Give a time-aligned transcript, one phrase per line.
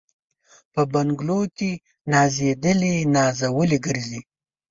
[0.73, 1.71] په بنګلو کي
[2.11, 4.21] نازېدلي نازولي ګرځي